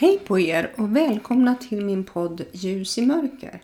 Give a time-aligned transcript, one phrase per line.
[0.00, 3.62] Hej på er och välkomna till min podd Ljus i mörker.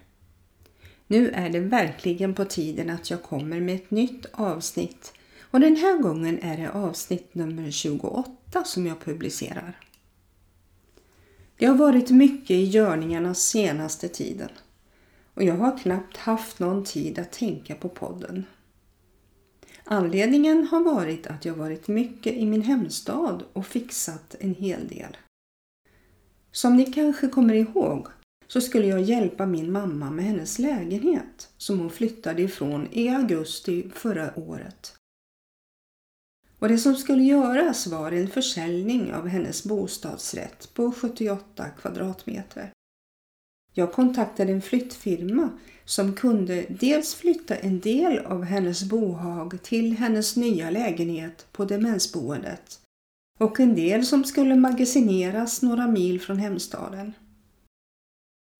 [1.06, 5.76] Nu är det verkligen på tiden att jag kommer med ett nytt avsnitt och den
[5.76, 9.78] här gången är det avsnitt nummer 28 som jag publicerar.
[11.56, 14.50] Det har varit mycket i görningarna senaste tiden
[15.34, 18.44] och jag har knappt haft någon tid att tänka på podden.
[19.84, 25.16] Anledningen har varit att jag varit mycket i min hemstad och fixat en hel del.
[26.54, 28.06] Som ni kanske kommer ihåg
[28.46, 33.90] så skulle jag hjälpa min mamma med hennes lägenhet som hon flyttade ifrån i augusti
[33.94, 34.94] förra året.
[36.58, 42.70] Och det som skulle göras var en försäljning av hennes bostadsrätt på 78 kvadratmeter.
[43.72, 45.48] Jag kontaktade en flyttfirma
[45.84, 52.83] som kunde dels flytta en del av hennes bohag till hennes nya lägenhet på demensboendet
[53.38, 57.12] och en del som skulle magasineras några mil från hemstaden.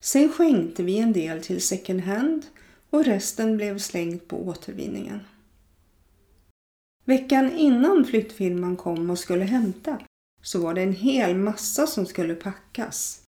[0.05, 2.47] Sen skänkte vi en del till second hand
[2.91, 5.21] och resten blev slängt på återvinningen.
[7.05, 9.99] Veckan innan flyttfirman kom och skulle hämta
[10.43, 13.23] så var det en hel massa som skulle packas.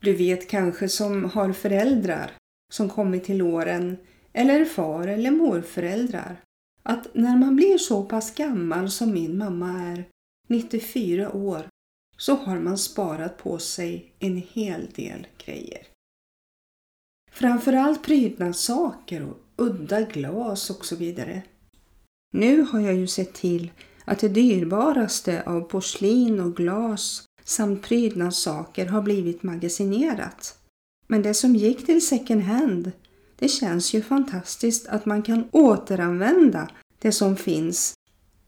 [0.00, 2.32] Du vet kanske som har föräldrar
[2.72, 3.96] som kommit till åren
[4.32, 6.40] eller far eller morföräldrar
[6.88, 10.04] att när man blir så pass gammal som min mamma är,
[10.48, 11.68] 94 år,
[12.16, 15.86] så har man sparat på sig en hel del grejer.
[17.30, 21.42] Framförallt prydnadssaker och udda glas och så vidare.
[22.32, 23.70] Nu har jag ju sett till
[24.04, 30.58] att det dyrbaraste av porslin och glas samt prydnadssaker har blivit magasinerat.
[31.06, 32.92] Men det som gick till second hand,
[33.38, 36.68] det känns ju fantastiskt att man kan återanvända
[36.98, 37.94] det som finns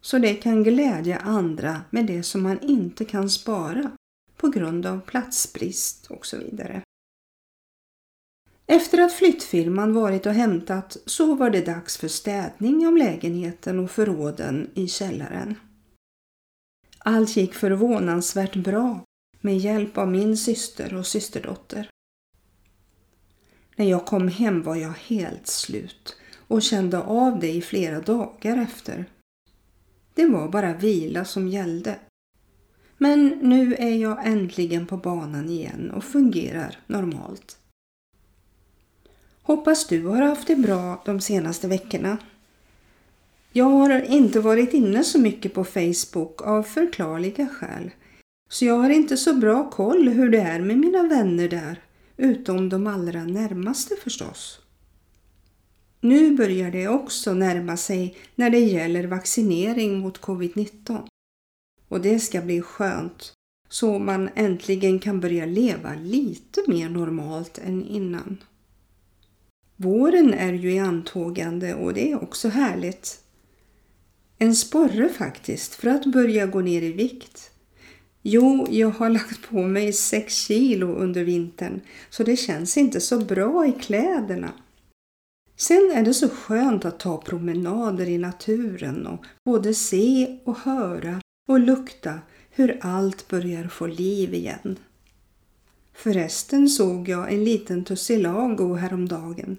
[0.00, 3.90] så det kan glädja andra med det som man inte kan spara
[4.36, 6.82] på grund av platsbrist och så vidare.
[8.66, 13.90] Efter att flyttfirman varit och hämtat så var det dags för städning av lägenheten och
[13.90, 15.54] förråden i källaren.
[16.98, 19.04] Allt gick förvånansvärt bra
[19.40, 21.88] med hjälp av min syster och systerdotter.
[23.76, 26.19] När jag kom hem var jag helt slut
[26.50, 29.04] och kände av det i flera dagar efter.
[30.14, 31.98] Det var bara vila som gällde.
[32.98, 37.58] Men nu är jag äntligen på banan igen och fungerar normalt.
[39.42, 42.18] Hoppas du har haft det bra de senaste veckorna.
[43.52, 47.90] Jag har inte varit inne så mycket på Facebook av förklarliga skäl.
[48.50, 51.80] Så jag har inte så bra koll hur det är med mina vänner där,
[52.16, 54.60] utom de allra närmaste förstås.
[56.00, 61.06] Nu börjar det också närma sig när det gäller vaccinering mot covid-19.
[61.88, 63.32] Och det ska bli skönt
[63.68, 68.36] så man äntligen kan börja leva lite mer normalt än innan.
[69.76, 73.20] Våren är ju i antågande och det är också härligt.
[74.38, 77.50] En sporre faktiskt för att börja gå ner i vikt.
[78.22, 81.80] Jo, jag har lagt på mig 6 kilo under vintern
[82.10, 84.52] så det känns inte så bra i kläderna.
[85.60, 91.20] Sen är det så skönt att ta promenader i naturen och både se och höra
[91.48, 92.18] och lukta
[92.50, 94.78] hur allt börjar få liv igen.
[95.92, 99.56] Förresten såg jag en liten tussilago häromdagen.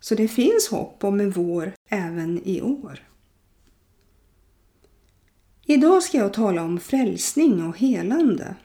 [0.00, 3.08] Så det finns hopp om en vår även i år.
[5.64, 8.56] Idag ska jag tala om frälsning och helande.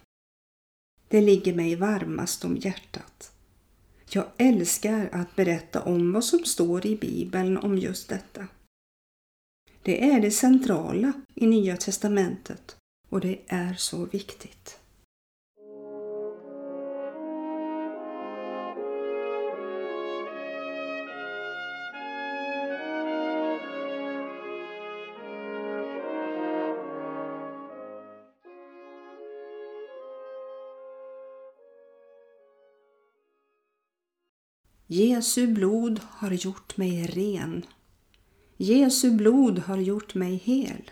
[1.07, 3.32] Det ligger mig varmast om hjärtat.
[4.15, 8.47] Jag älskar att berätta om vad som står i Bibeln om just detta.
[9.81, 12.75] Det är det centrala i Nya testamentet
[13.09, 14.79] och det är så viktigt.
[34.93, 37.65] Jesu blod har gjort mig ren.
[38.57, 40.91] Jesu blod har gjort mig hel.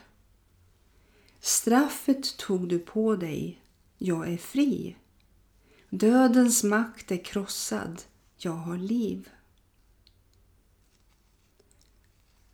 [1.40, 3.62] Straffet tog du på dig,
[3.98, 4.96] jag är fri.
[5.90, 8.02] Dödens makt är krossad,
[8.38, 9.30] jag har liv.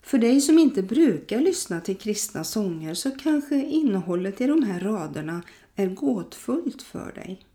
[0.01, 4.79] För dig som inte brukar lyssna till kristna sånger så kanske innehållet i de här
[4.79, 5.41] raderna
[5.75, 7.45] är gåtfullt för dig.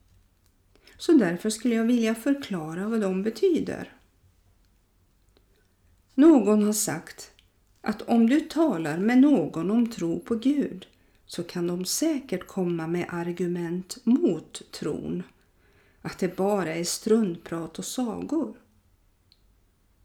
[0.98, 3.92] Så därför skulle jag vilja förklara vad de betyder.
[6.14, 7.30] Någon har sagt
[7.80, 10.86] att om du talar med någon om tro på Gud
[11.26, 15.22] så kan de säkert komma med argument mot tron.
[16.02, 18.56] Att det bara är struntprat och sagor.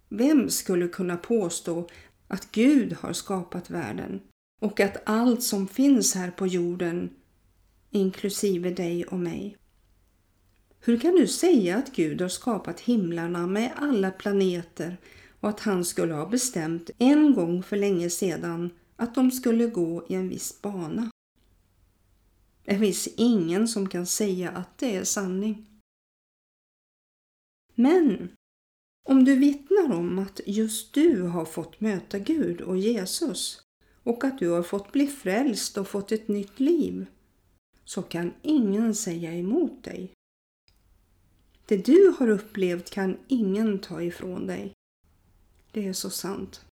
[0.09, 1.89] Vem skulle kunna påstå
[2.27, 4.21] att Gud har skapat världen
[4.61, 7.09] och att allt som finns här på jorden,
[7.89, 9.57] inklusive dig och mig.
[10.79, 14.97] Hur kan du säga att Gud har skapat himlarna med alla planeter
[15.39, 20.06] och att han skulle ha bestämt en gång för länge sedan att de skulle gå
[20.09, 21.12] i en viss bana?
[22.65, 25.65] Det finns ingen som kan säga att det är sanning.
[27.75, 28.30] Men
[29.09, 33.62] om du vittnar om att just du har fått möta Gud och Jesus
[34.03, 37.06] och att du har fått bli frälst och fått ett nytt liv
[37.85, 40.16] så kan ingen säga emot dig.
[41.67, 44.73] Det du har upplevt kan ingen ta ifrån dig.
[45.71, 46.65] Det är så sant.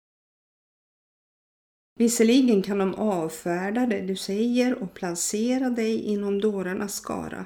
[1.95, 7.45] Visserligen kan de avfärda det du säger och placera dig inom dårarnas skara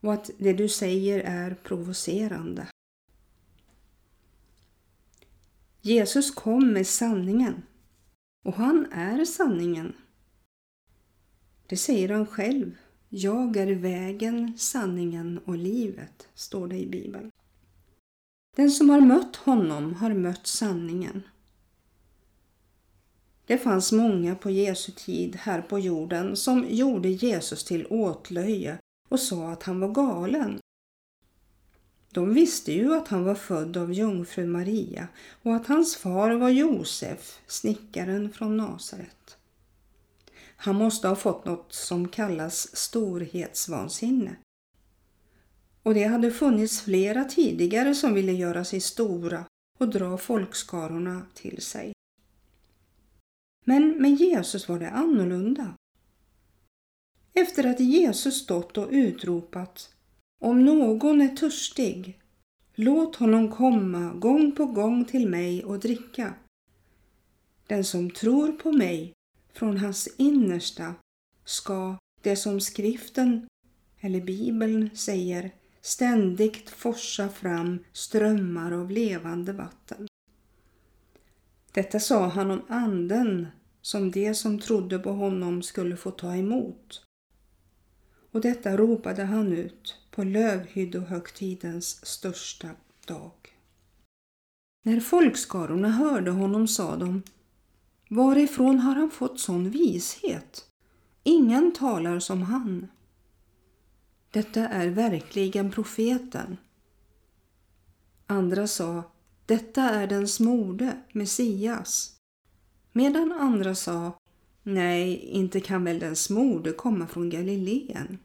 [0.00, 2.66] och att det du säger är provocerande.
[5.80, 7.62] Jesus kom med sanningen
[8.44, 9.96] och han är sanningen.
[11.66, 12.76] Det säger han själv.
[13.16, 17.30] Jag är vägen, sanningen och livet, står det i Bibeln.
[18.56, 21.22] Den som har mött honom har mött sanningen.
[23.46, 28.78] Det fanns många på Jesu tid här på jorden som gjorde Jesus till åtlöje
[29.08, 30.58] och sa att han var galen.
[32.12, 35.08] De visste ju att han var född av jungfru Maria
[35.42, 39.38] och att hans far var Josef, snickaren från Nasaret.
[40.56, 44.36] Han måste ha fått något som kallas storhetsvansinne.
[45.82, 49.44] Och det hade funnits flera tidigare som ville göra sig stora
[49.78, 51.92] och dra folkskarorna till sig.
[53.64, 55.74] Men med Jesus var det annorlunda.
[57.32, 59.94] Efter att Jesus stått och utropat
[60.40, 62.20] om någon är törstig,
[62.74, 66.34] låt honom komma gång på gång till mig och dricka.
[67.66, 69.13] Den som tror på mig,
[69.54, 70.94] från hans innersta
[71.44, 73.46] ska det som skriften
[74.00, 80.08] eller bibeln säger ständigt forsa fram strömmar av levande vatten.
[81.72, 83.46] Detta sa han om anden
[83.82, 87.04] som de som trodde på honom skulle få ta emot.
[88.30, 92.70] Och detta ropade han ut på lövhyddohögtidens största
[93.06, 93.32] dag.
[94.82, 97.22] När folkskarorna hörde honom sa de
[98.08, 100.64] Varifrån har han fått sån vishet?
[101.22, 102.86] Ingen talar som han.
[104.30, 106.56] Detta är verkligen profeten.
[108.26, 109.02] Andra sa
[109.46, 112.16] Detta är den smorde, Messias.
[112.92, 114.18] Medan andra sa
[114.62, 118.18] Nej, inte kan väl den smorde komma från Galileen.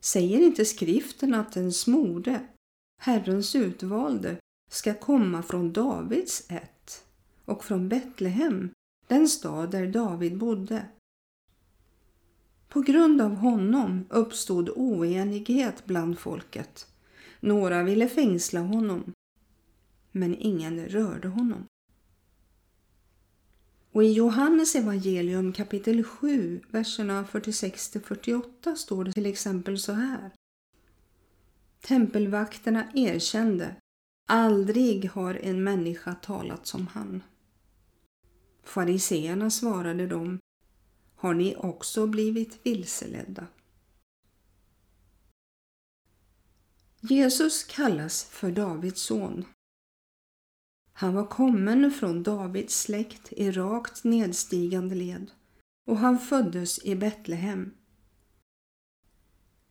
[0.00, 2.46] Säger inte skriften att den smorde,
[3.00, 4.36] Herrens utvalde,
[4.70, 7.04] ska komma från Davids ett
[7.44, 8.70] och från Betlehem,
[9.12, 10.88] den stad där David bodde?
[12.68, 16.86] På grund av honom uppstod oenighet bland folket.
[17.40, 19.12] Några ville fängsla honom,
[20.12, 21.66] men ingen rörde honom.
[23.92, 30.30] Och i Johannes evangelium kapitel 7, verserna 46-48 står det till exempel så här.
[31.80, 33.76] Tempelvakterna erkände,
[34.28, 37.22] aldrig har en människa talat som han.
[38.62, 40.38] Fariseerna svarade dem,
[41.16, 43.46] har ni också blivit vilseledda?
[47.00, 49.44] Jesus kallas för Davids son
[50.92, 55.30] han var kommen från Davids släkt i rakt nedstigande led
[55.86, 57.74] och han föddes i Betlehem.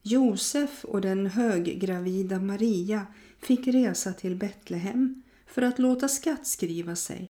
[0.02, 3.08] Josef och den höggravida Maria
[3.40, 7.28] fick resa till Betlehem för att låta skattskriva sig.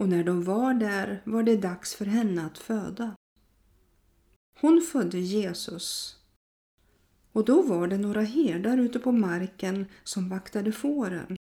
[0.00, 3.16] Och när de var där var det dags för henne att föda.
[4.60, 6.16] Hon födde Jesus.
[7.32, 11.36] Och då var det några herdar ute på marken som vaktade fåren.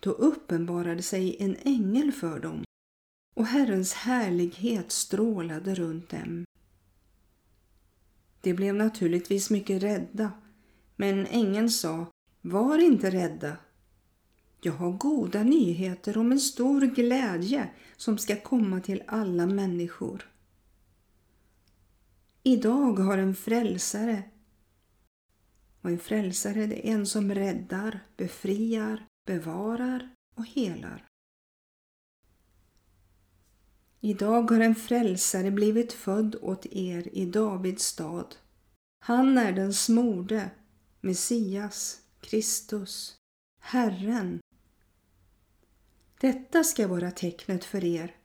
[0.00, 2.64] Då uppenbarade sig en ängel för dem
[3.36, 6.44] och Herrens härlighet strålade runt dem.
[8.40, 10.32] De blev naturligtvis mycket rädda,
[10.96, 12.06] men ängeln sa
[12.40, 13.56] Var inte rädda.
[14.60, 20.30] Jag har goda nyheter om en stor glädje som ska komma till alla människor.
[22.42, 24.22] Idag har en frälsare
[25.80, 31.06] och en frälsare är en som räddar, befriar bevarar och helar.
[34.00, 38.36] Idag har en frälsare blivit född åt er i Davids stad.
[39.00, 40.50] Han är den smorde,
[41.00, 43.16] Messias, Kristus,
[43.60, 44.40] Herren.
[46.20, 48.16] Detta ska vara tecknet för er.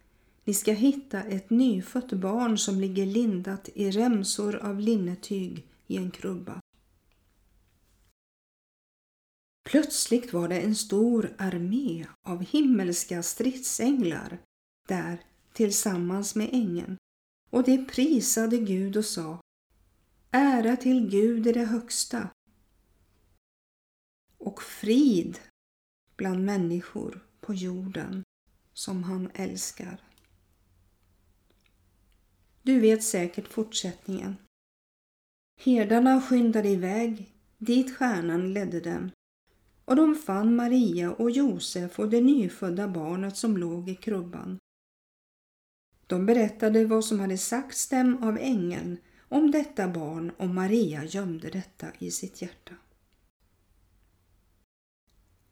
[0.43, 6.11] Ni ska hitta ett nyfött barn som ligger lindat i remsor av linnetyg i en
[6.11, 6.61] krubba.
[9.69, 14.41] Plötsligt var det en stor armé av himmelska stridsänglar
[14.87, 16.97] där tillsammans med ängeln
[17.49, 19.41] och de prisade Gud och sa
[20.31, 22.29] Ära till Gud i det högsta
[24.37, 25.39] och frid
[26.15, 28.23] bland människor på jorden
[28.73, 30.01] som han älskar.
[32.61, 34.35] Du vet säkert fortsättningen.
[35.59, 39.11] Herdarna skyndade iväg dit stjärnan ledde dem
[39.85, 44.57] och de fann Maria och Josef och det nyfödda barnet som låg i krubban.
[46.07, 48.97] De berättade vad som hade sagts dem av ängeln
[49.29, 52.73] om detta barn och Maria gömde detta i sitt hjärta.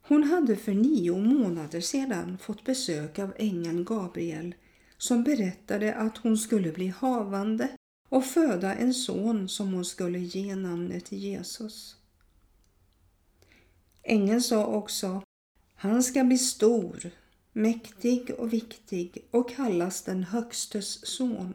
[0.10, 4.56] Hon hade för nio månader sedan fått besök av ängeln Gabriel
[4.98, 7.70] som berättade att hon skulle bli havande
[8.10, 11.96] och föda en son som hon skulle ge namnet Jesus.
[14.04, 15.22] Ängeln sa också,
[15.76, 17.12] han ska bli stor,
[17.54, 21.54] mäktig och viktig och kallas den Högstes son.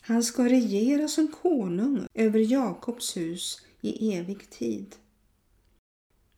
[0.00, 4.96] Han ska regera som konung över Jakobs hus i evig tid.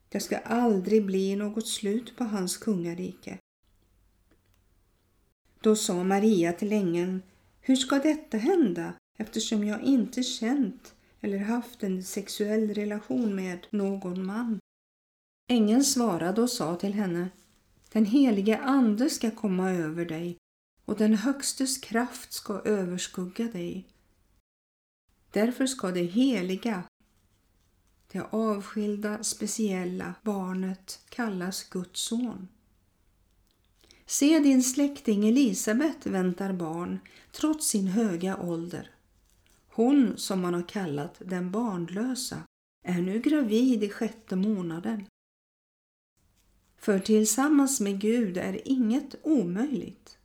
[0.09, 3.37] Det ska aldrig bli något slut på hans kungarike.
[5.61, 7.21] Då sa Maria till ängeln,
[7.61, 14.25] hur ska detta hända eftersom jag inte känt eller haft en sexuell relation med någon
[14.25, 14.59] man?
[15.49, 17.29] Ängeln svarade och sa till henne,
[17.91, 20.37] den helige Ande ska komma över dig
[20.85, 23.87] och den Högstes kraft ska överskugga dig.
[25.31, 26.83] Därför ska det heliga,
[28.11, 32.47] det avskilda, speciella barnet kallas Guds son.
[34.05, 36.99] Se din släkting Elisabet väntar barn
[37.31, 38.91] trots sin höga ålder.
[39.67, 42.43] Hon som man har kallat den barnlösa
[42.85, 45.05] är nu gravid i sjätte månaden.
[46.77, 50.17] För tillsammans med Gud är inget omöjligt.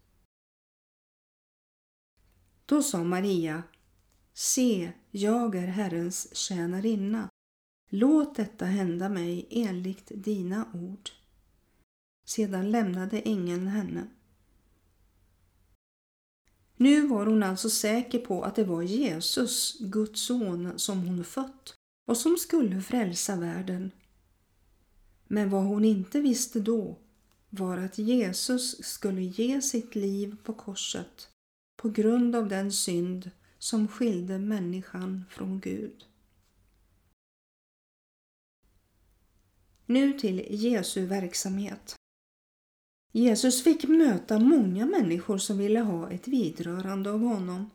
[2.66, 3.62] Då sa Maria,
[4.32, 7.28] se, jag är Herrens tjänarinna.
[7.96, 11.10] Låt detta hända mig enligt dina ord.
[12.26, 14.06] Sedan lämnade ängeln henne.
[16.76, 21.74] Nu var hon alltså säker på att det var Jesus, Guds son, som hon fött
[22.06, 23.90] och som skulle frälsa världen.
[25.26, 26.98] Men vad hon inte visste då
[27.50, 31.28] var att Jesus skulle ge sitt liv på korset
[31.76, 36.04] på grund av den synd som skilde människan från Gud.
[39.86, 41.96] Nu till Jesu verksamhet.
[43.12, 47.70] Jesus fick möta många människor som ville ha ett vidrörande av honom.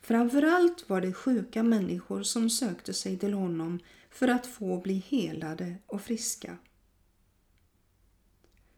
[0.00, 3.78] Framförallt var det sjuka människor som sökte sig till honom
[4.10, 6.58] för att få bli helade och friska.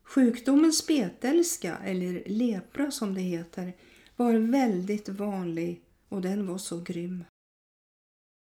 [0.03, 3.77] Sjukdomen spetälska, eller lepra som det heter,
[4.17, 7.25] var väldigt vanlig och den var så grym.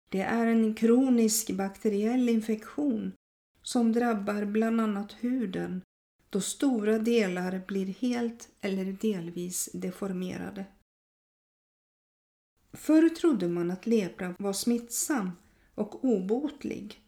[0.09, 3.11] Det är en kronisk bakteriell infektion
[3.63, 5.81] som drabbar bland annat huden
[6.29, 10.65] då stora delar blir helt eller delvis deformerade.
[12.73, 15.31] Förr trodde man att lepra var smittsam
[15.75, 17.01] och obotlig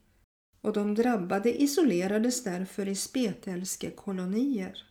[0.62, 4.84] och de drabbade isolerades därför i spetälskekolonier.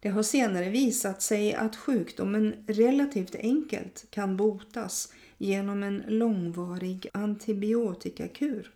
[0.00, 8.75] Det har senare visat sig att sjukdomen relativt enkelt kan botas genom en långvarig antibiotikakur.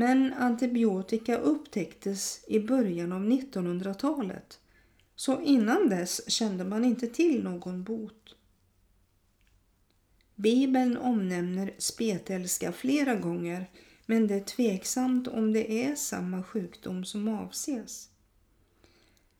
[0.00, 4.60] Men antibiotika upptäcktes i början av 1900-talet
[5.16, 8.36] så innan dess kände man inte till någon bot.
[10.34, 13.70] Bibeln omnämner spetälska flera gånger
[14.06, 18.08] men det är tveksamt om det är samma sjukdom som avses.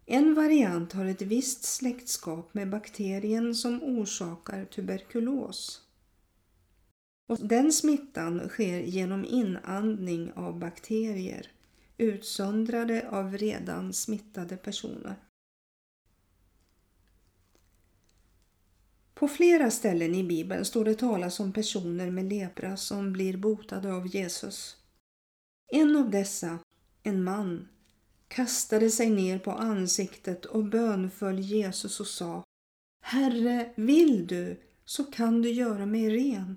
[0.07, 5.90] En variant har ett visst släktskap med bakterien som orsakar tuberkulos.
[7.31, 11.47] Och den smittan sker genom inandning av bakterier
[11.99, 15.17] utsöndrade av redan smittade personer.
[19.15, 23.93] På flera ställen i Bibeln står det talas om personer med lepra som blir botade
[23.93, 24.77] av Jesus.
[25.73, 26.59] En av dessa,
[27.03, 27.69] en man,
[28.29, 32.45] kastade sig ner på ansiktet och bönföll Jesus och sa
[33.03, 36.57] Herre, vill du så kan du göra mig ren.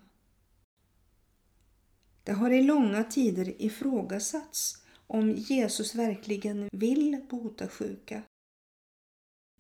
[2.24, 8.24] Det har i långa tider ifrågasatts om Jesus verkligen vill bota sjuka.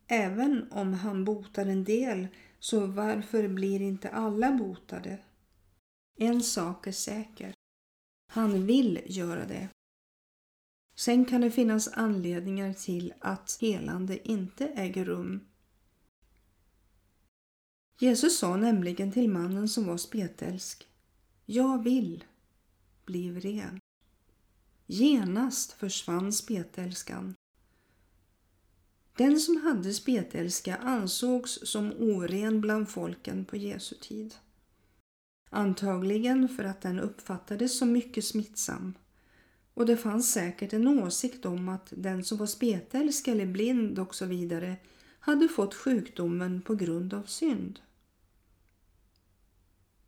[0.07, 2.27] Även om han botar en del,
[2.59, 5.19] så varför blir inte alla botade?
[6.19, 7.53] En sak är säker.
[8.31, 9.69] Han vill göra det.
[10.95, 15.47] Sen kan det finnas anledningar till att helande inte äger rum.
[17.99, 20.87] Jesus sa nämligen till mannen som var spetälsk.
[21.45, 22.23] Jag vill
[23.05, 23.79] bli ren.
[24.85, 27.35] Genast försvann spetälskan.
[29.17, 34.35] Den som hade spetälska ansågs som oren bland folken på Jesu tid.
[35.49, 38.93] Antagligen för att den uppfattades som mycket smittsam.
[39.73, 44.15] Och det fanns säkert en åsikt om att den som var spetälsk eller blind och
[44.15, 44.75] så vidare
[45.19, 47.79] hade fått sjukdomen på grund av synd.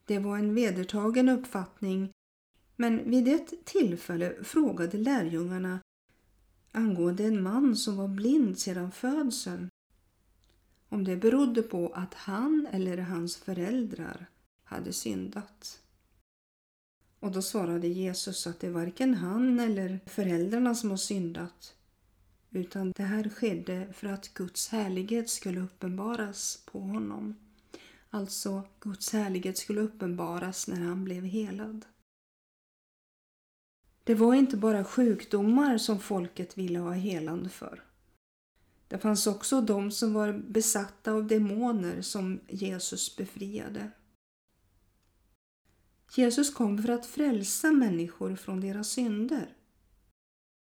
[0.06, 2.12] Det var en vedertagen uppfattning
[2.76, 5.80] men vid ett tillfälle frågade lärjungarna
[6.72, 9.70] angående en man som var blind sedan födseln
[10.90, 14.26] om det berodde på att han eller hans föräldrar
[14.64, 15.82] hade syndat.
[17.20, 21.76] Och då svarade Jesus att det är varken han eller föräldrarna som har syndat
[22.56, 27.36] utan det här skedde för att Guds härlighet skulle uppenbaras på honom.
[28.10, 31.86] Alltså Guds härlighet skulle uppenbaras när han blev helad.
[34.06, 37.84] Det var inte bara sjukdomar som folket ville ha helande för.
[38.88, 43.92] Det fanns också de som var besatta av demoner som Jesus befriade.
[46.16, 49.54] Jesus kom för att frälsa människor från deras synder.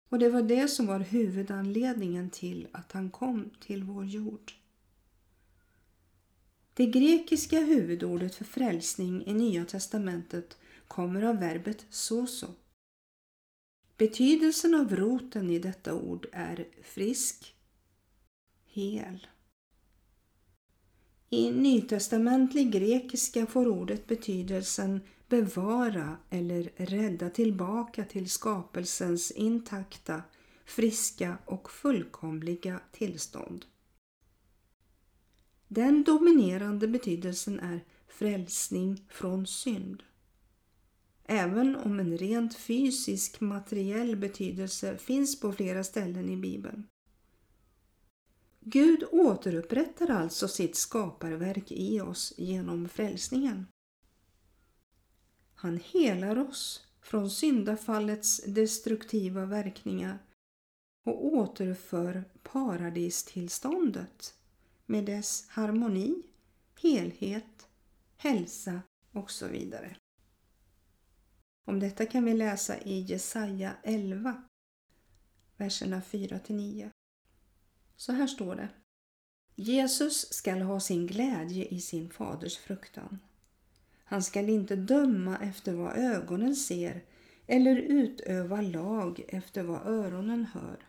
[0.08, 4.52] Och det var det som var huvudanledningen till att han kom till vår jord.
[6.74, 12.46] Det grekiska huvudordet för frälsning i Nya testamentet kommer av verbet soso.
[13.96, 17.54] Betydelsen av roten i detta ord är frisk,
[18.64, 19.26] hel.
[21.30, 30.22] I nytestamentlig grekiska får ordet betydelsen bevara eller rädda tillbaka till skapelsens intakta,
[30.64, 33.64] friska och fullkomliga tillstånd.
[35.68, 40.02] Den dominerande betydelsen är frälsning från synd.
[41.24, 46.86] Även om en rent fysisk materiell betydelse finns på flera ställen i Bibeln.
[48.60, 53.66] Gud återupprättar alltså sitt skaparverk i oss genom frälsningen.
[55.54, 60.18] Han helar oss från syndafallets destruktiva verkningar
[61.04, 64.34] och återför paradistillståndet
[64.86, 66.22] med dess harmoni,
[66.82, 67.68] helhet,
[68.16, 68.80] hälsa
[69.12, 69.96] och så vidare.
[71.64, 74.42] Om detta kan vi läsa i Jesaja 11,
[75.56, 76.90] verserna 4-9.
[77.96, 78.68] Så här står det.
[79.54, 83.18] Jesus skall ha sin glädje i sin faders fruktan.
[84.04, 87.04] Han skall inte döma efter vad ögonen ser
[87.46, 90.88] eller utöva lag efter vad öronen hör,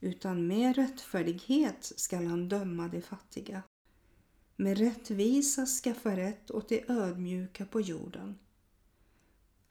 [0.00, 3.62] utan med rättfärdighet skall han döma de fattiga.
[4.56, 8.38] Med rättvisa skaffa rätt åt de ödmjuka på jorden.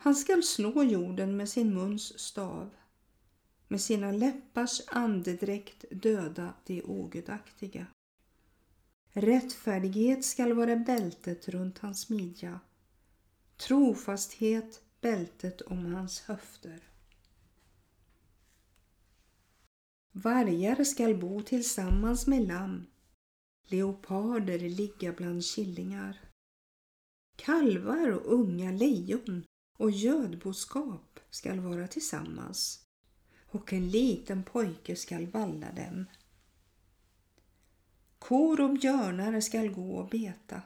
[0.04, 2.70] Han skall slå jorden med sin muns stav,
[3.68, 7.86] med sina läppars andedräkt döda de ogudaktiga.
[9.10, 12.60] Rättfärdighet skall vara bältet runt hans midja,
[13.58, 16.84] trofasthet bältet om hans höfter.
[20.12, 22.86] Vargar skall bo tillsammans med lamm,
[23.68, 26.22] leoparder ligga bland killingar.
[27.36, 29.46] Kalvar och unga lejon
[29.77, 32.86] och gödboskap skall vara tillsammans
[33.53, 36.05] och en liten pojke skall valla dem.
[38.19, 40.62] Kor och björnar skall gå och beta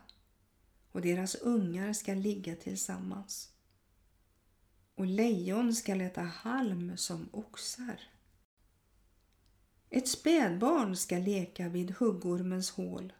[0.91, 3.51] och deras ungar skall ligga tillsammans.
[4.95, 8.01] Och lejon skall äta halm som oxar.
[9.89, 13.13] Ett spädbarn skall leka vid huggormens hål.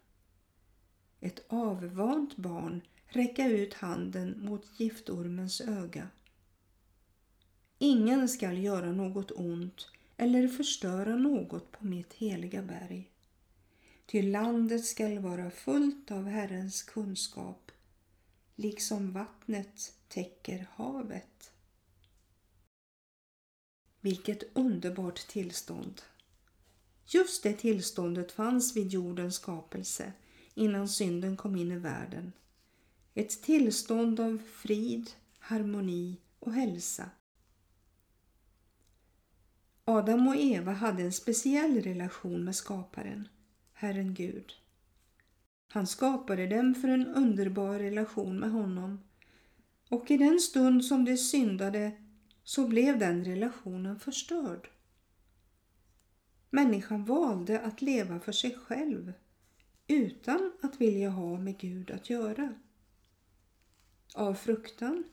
[1.20, 6.08] Ett avvant barn räcka ut handen mot giftormens öga.
[7.78, 13.10] Ingen skall göra något ont eller förstöra något på mitt heliga berg.
[14.06, 17.72] Ty landet skall vara fullt av Herrens kunskap,
[18.56, 21.52] liksom vattnet täcker havet.
[24.00, 26.02] Vilket underbart tillstånd!
[27.06, 30.12] Just det tillståndet fanns vid jordens skapelse
[30.54, 32.32] innan synden kom in i världen.
[33.18, 37.10] Ett tillstånd av frid, harmoni och hälsa.
[39.84, 43.28] Adam och Eva hade en speciell relation med skaparen,
[43.72, 44.52] Herren Gud.
[45.68, 49.00] Han skapade dem för en underbar relation med honom
[49.88, 51.92] och i den stund som de syndade
[52.44, 54.68] så blev den relationen förstörd.
[56.50, 59.12] Människan valde att leva för sig själv
[59.86, 62.54] utan att vilja ha med Gud att göra.
[64.14, 65.04] Av fruktan?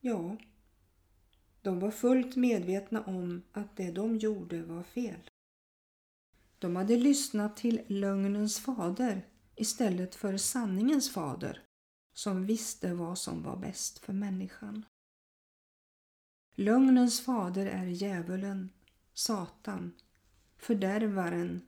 [0.00, 0.36] Ja,
[1.62, 5.30] de var fullt medvetna om att det de gjorde var fel.
[6.58, 11.62] De hade lyssnat till lögnens fader istället för sanningens fader
[12.12, 14.84] som visste vad som var bäst för människan.
[16.54, 18.70] Lögnens fader är djävulen,
[19.12, 19.92] Satan,
[20.56, 21.60] fördärvaren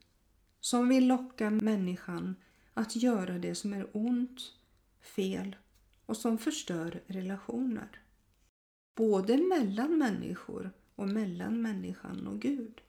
[0.61, 2.37] som vill locka människan
[2.75, 4.41] att göra det som är ont,
[5.01, 5.57] fel
[6.07, 8.03] och som förstör relationer.
[8.95, 12.81] Både mellan människor och mellan människan och Gud.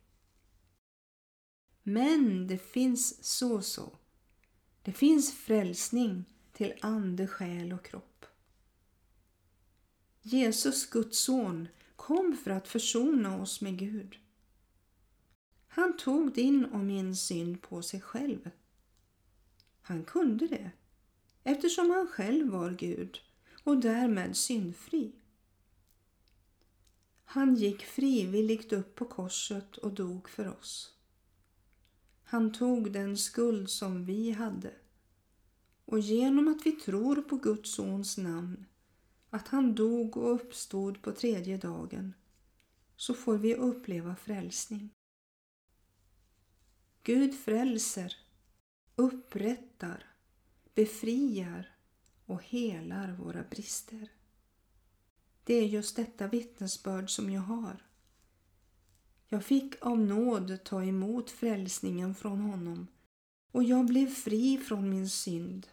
[1.83, 3.97] Men det finns så så.
[4.81, 8.25] Det finns frälsning till ande, själ och kropp.
[10.21, 14.17] Jesus, Guds son, kom för att försona oss med Gud.
[15.67, 18.49] Han tog din och min synd på sig själv.
[19.81, 20.71] Han kunde det
[21.47, 23.19] eftersom han själv var Gud
[23.63, 25.11] och därmed syndfri.
[27.25, 30.93] Han gick frivilligt upp på korset och dog för oss.
[32.23, 34.73] Han tog den skuld som vi hade
[35.85, 38.65] och genom att vi tror på Guds sons namn,
[39.29, 42.13] att han dog och uppstod på tredje dagen,
[42.95, 44.89] så får vi uppleva frälsning.
[47.03, 48.15] Gud frälser,
[48.95, 50.16] upprättar,
[50.77, 51.75] befriar
[52.25, 54.11] och helar våra brister.
[55.43, 57.85] Det är just detta vittnesbörd som jag har.
[59.27, 62.87] Jag fick av nåd ta emot frälsningen från honom
[63.51, 65.67] och jag blev fri från min synd.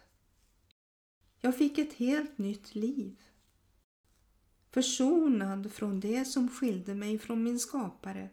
[1.39, 3.21] Jag fick ett helt nytt liv.
[4.71, 8.29] Försonad från det som skilde mig från min skapare.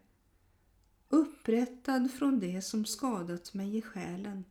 [1.08, 4.44] Upprättad från det som skadat mig i själen.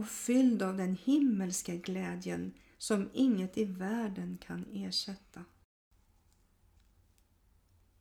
[0.00, 5.44] Och fylld av den himmelska glädjen som inget i världen kan ersätta.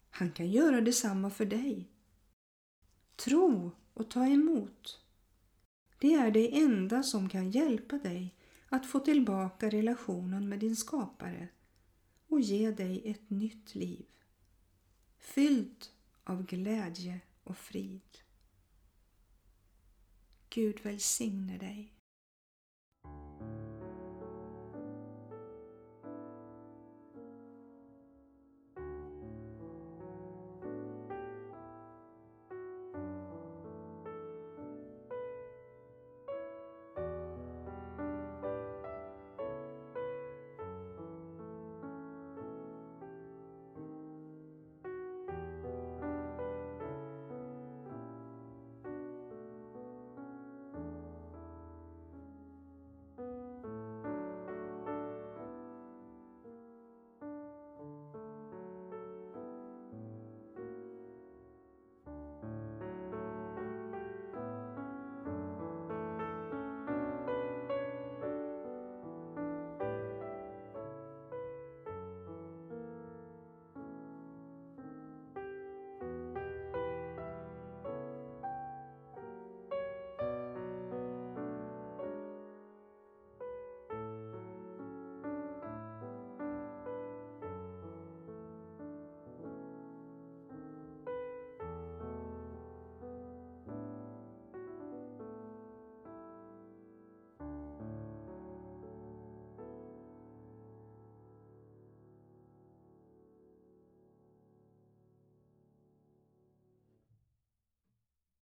[0.09, 1.91] Han kan göra detsamma för dig.
[3.15, 5.01] Tro och ta emot.
[5.99, 8.35] Det är det enda som kan hjälpa dig
[8.69, 11.47] att få tillbaka relationen med din skapare
[12.27, 14.05] och ge dig ett nytt liv.
[15.17, 15.91] Fyllt
[16.23, 18.28] av glädje och frid.
[20.49, 21.98] Gud välsigne dig.